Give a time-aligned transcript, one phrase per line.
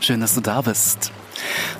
[0.00, 1.12] Schön, dass du da bist.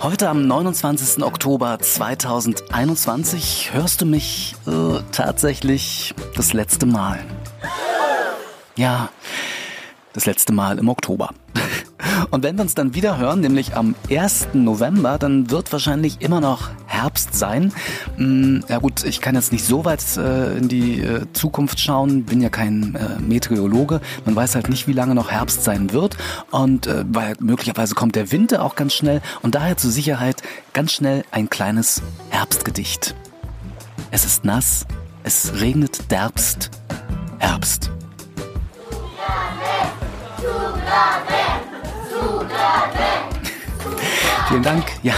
[0.01, 1.25] Heute am 29.
[1.25, 7.19] Oktober 2021 hörst du mich äh, tatsächlich das letzte Mal.
[8.77, 9.09] Ja,
[10.13, 11.31] das letzte Mal im Oktober.
[12.31, 14.49] Und wenn wir uns dann wieder hören, nämlich am 1.
[14.55, 17.73] November, dann wird wahrscheinlich immer noch Herbst sein.
[18.17, 22.25] Hm, ja gut, ich kann jetzt nicht so weit äh, in die äh, Zukunft schauen,
[22.25, 24.01] bin ja kein äh, Meteorologe.
[24.25, 26.17] Man weiß halt nicht, wie lange noch Herbst sein wird.
[26.51, 29.21] Und weil möglicherweise kommt der Winter auch ganz schnell.
[29.43, 30.43] Und daher zur Sicherheit
[30.73, 33.15] ganz schnell ein kleines Herbstgedicht.
[34.11, 34.87] Es ist nass,
[35.25, 36.71] es regnet derbst,
[37.39, 37.91] Herbst.
[44.49, 44.85] Vielen Dank.
[45.03, 45.15] Ja.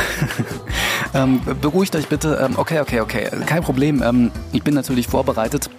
[1.15, 2.39] ähm, beruhigt euch bitte.
[2.43, 3.29] Ähm, okay, okay, okay.
[3.47, 4.03] Kein Problem.
[4.03, 5.71] Ähm, ich bin natürlich vorbereitet.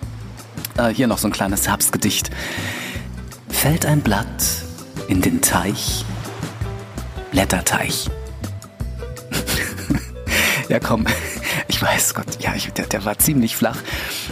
[0.77, 2.29] Äh, hier noch so ein kleines Herbstgedicht.
[3.49, 4.63] Fällt ein Blatt
[5.07, 6.05] in den Teich?
[7.31, 8.09] Blätterteich.
[10.69, 11.05] ja, komm.
[11.79, 13.77] Ich weiß, Gott, ja, ich, der, der, war ziemlich flach.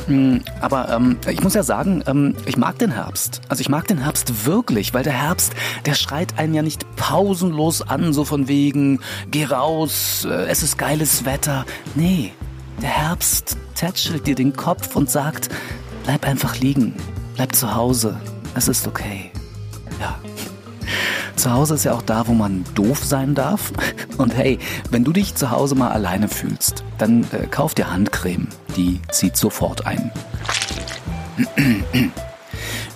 [0.08, 3.40] Hm, aber ähm, ich muss ja sagen, ähm, ich mag den Herbst.
[3.48, 5.54] Also ich mag den Herbst wirklich, weil der Herbst,
[5.86, 9.00] der schreit einen ja nicht pausenlos an, so von wegen,
[9.32, 11.66] geh raus, äh, es ist geiles Wetter.
[11.96, 12.34] Nee,
[12.82, 15.48] der Herbst tätschelt dir den Kopf und sagt,
[16.04, 16.96] bleib einfach liegen,
[17.36, 18.20] bleib zu Hause,
[18.56, 19.32] es ist okay.
[21.38, 23.72] Zu Hause ist ja auch da, wo man doof sein darf.
[24.18, 24.58] Und hey,
[24.90, 28.48] wenn du dich zu Hause mal alleine fühlst, dann äh, kauf dir Handcreme.
[28.76, 30.12] Die zieht sofort ein.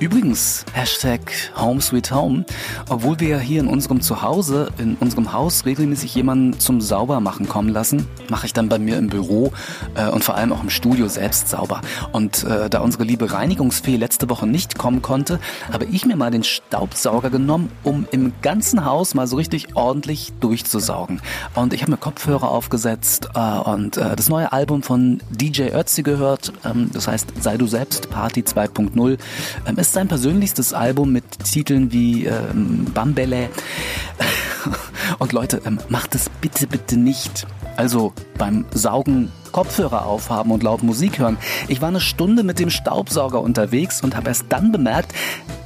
[0.01, 1.21] Übrigens, Hashtag
[1.55, 2.43] Home Sweet Home,
[2.89, 8.07] obwohl wir hier in unserem Zuhause, in unserem Haus regelmäßig jemanden zum Saubermachen kommen lassen,
[8.27, 9.51] mache ich dann bei mir im Büro
[9.93, 11.81] äh, und vor allem auch im Studio selbst sauber.
[12.13, 15.39] Und äh, da unsere liebe Reinigungsfee letzte Woche nicht kommen konnte,
[15.71, 20.33] habe ich mir mal den Staubsauger genommen, um im ganzen Haus mal so richtig ordentlich
[20.39, 21.21] durchzusaugen.
[21.53, 26.01] Und ich habe mir Kopfhörer aufgesetzt äh, und äh, das neue Album von DJ Ötzi
[26.01, 29.19] gehört, ähm, das heißt Sei du selbst, Party 2.0,
[29.67, 33.49] ähm, ist sein persönlichstes Album mit Titeln wie ähm, Bambele.
[35.19, 37.47] Und Leute, ähm, macht es bitte, bitte nicht.
[37.77, 41.37] Also beim Saugen Kopfhörer aufhaben und laut Musik hören.
[41.67, 45.13] Ich war eine Stunde mit dem Staubsauger unterwegs und habe erst dann bemerkt,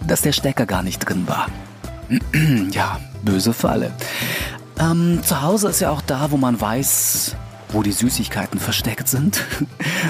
[0.07, 1.47] dass der Stecker gar nicht drin war.
[2.71, 3.91] ja, böse Falle.
[4.79, 7.35] Ähm, zu Hause ist ja auch da, wo man weiß,
[7.69, 9.43] wo die Süßigkeiten versteckt sind.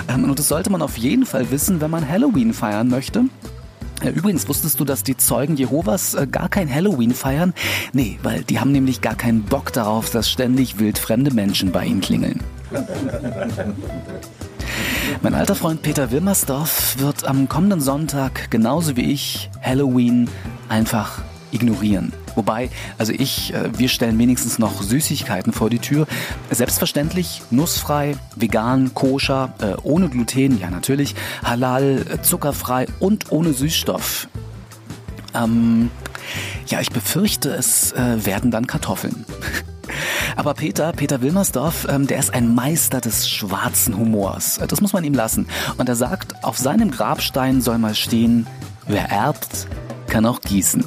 [0.07, 3.25] Ähm, und das sollte man auf jeden Fall wissen, wenn man Halloween feiern möchte.
[4.03, 7.53] Übrigens wusstest du, dass die Zeugen Jehovas äh, gar kein Halloween feiern?
[7.93, 12.01] Nee, weil die haben nämlich gar keinen Bock darauf, dass ständig wildfremde Menschen bei ihnen
[12.01, 12.41] klingeln.
[15.21, 20.29] Mein alter Freund Peter Wilmersdorf wird am kommenden Sonntag genauso wie ich Halloween
[20.67, 22.11] einfach ignorieren.
[22.35, 26.07] Wobei, also ich, äh, wir stellen wenigstens noch Süßigkeiten vor die Tür.
[26.51, 34.27] Selbstverständlich nussfrei, vegan, koscher, äh, ohne Gluten, ja natürlich, halal, äh, zuckerfrei und ohne Süßstoff.
[35.33, 35.89] Ähm,
[36.67, 39.25] ja, ich befürchte, es werden dann Kartoffeln.
[40.35, 44.59] Aber Peter, Peter Wilmersdorf, ähm, der ist ein Meister des schwarzen Humors.
[44.67, 45.47] Das muss man ihm lassen.
[45.77, 48.47] Und er sagt, auf seinem Grabstein soll mal stehen,
[48.87, 49.67] wer erbt,
[50.07, 50.83] kann auch gießen.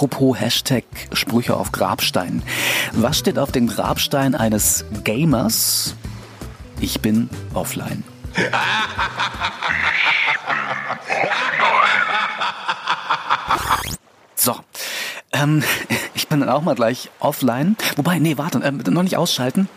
[0.00, 2.42] Apropos Hashtag Sprüche auf Grabstein.
[2.92, 5.94] Was steht auf dem Grabstein eines Gamers?
[6.80, 8.02] Ich bin offline.
[14.36, 14.56] So,
[15.32, 15.62] ähm,
[16.14, 17.76] ich bin dann auch mal gleich offline.
[17.96, 19.68] Wobei, nee, warte, ähm, noch nicht ausschalten.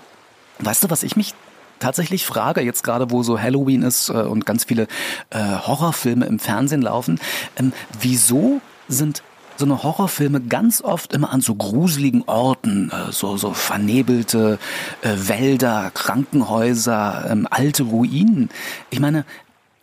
[0.60, 1.34] Weißt du, was ich mich
[1.80, 4.88] tatsächlich frage, jetzt gerade wo so Halloween ist äh, und ganz viele
[5.32, 7.20] äh, Horrorfilme im Fernsehen laufen,
[7.58, 9.22] ähm, wieso sind
[9.58, 14.60] so eine Horrorfilme ganz oft immer an so gruseligen Orten, äh, so, so vernebelte
[15.02, 18.50] äh, Wälder, Krankenhäuser, ähm, alte Ruinen.
[18.90, 19.26] Ich meine,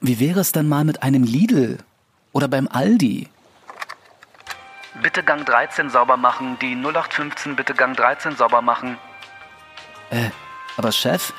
[0.01, 1.79] wie wäre es denn mal mit einem Lidl
[2.33, 3.29] oder beim Aldi?
[5.03, 8.99] Bitte Gang 13 sauber machen, die 0815 bitte Gang 13 sauber machen.
[10.11, 10.31] Äh,
[10.77, 11.33] aber Chef,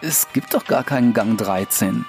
[0.00, 2.04] es gibt doch gar keinen Gang 13.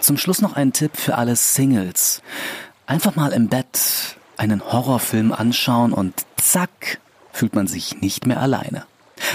[0.00, 2.22] Zum Schluss noch ein Tipp für alle Singles.
[2.86, 7.00] Einfach mal im Bett einen Horrorfilm anschauen und zack,
[7.32, 8.84] fühlt man sich nicht mehr alleine.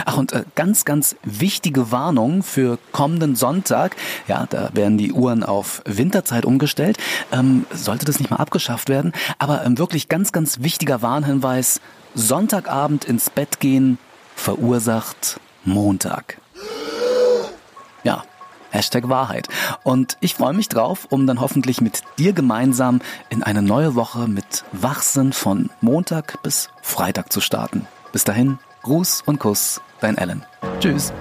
[0.06, 3.96] Ach, und äh, ganz, ganz wichtige Warnung für kommenden Sonntag.
[4.28, 6.98] Ja, da werden die Uhren auf Winterzeit umgestellt.
[7.32, 9.12] Ähm, sollte das nicht mal abgeschafft werden.
[9.40, 11.82] Aber ähm, wirklich ganz, ganz wichtiger Warnhinweis.
[12.14, 13.98] Sonntagabend ins Bett gehen
[14.36, 16.38] verursacht Montag.
[18.04, 18.24] Ja,
[18.72, 19.48] Hashtag Wahrheit.
[19.84, 24.28] Und ich freue mich drauf, um dann hoffentlich mit dir gemeinsam in eine neue Woche
[24.28, 27.88] mit Wachsinn von Montag bis Freitag zu starten.
[28.12, 30.44] Bis dahin, Gruß und Kuss, dein Alan.
[30.80, 31.14] Tschüss.